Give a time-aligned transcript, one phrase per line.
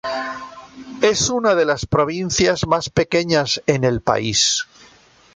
[1.03, 4.65] Es una de las provincias más pequeñas en el país.